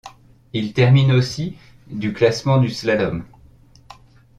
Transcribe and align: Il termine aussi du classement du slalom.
Il 0.53 0.73
termine 0.73 1.11
aussi 1.11 1.55
du 1.87 2.11
classement 2.11 2.57
du 2.57 2.69
slalom. 2.71 3.23